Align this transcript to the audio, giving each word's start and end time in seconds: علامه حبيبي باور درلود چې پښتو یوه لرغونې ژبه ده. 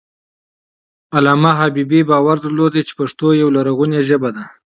علامه 1.15 1.51
حبيبي 1.59 1.99
باور 2.09 2.37
درلود 2.45 2.73
چې 2.87 2.93
پښتو 2.99 3.27
یوه 3.41 3.51
لرغونې 3.57 3.99
ژبه 4.09 4.29
ده. 4.35 4.43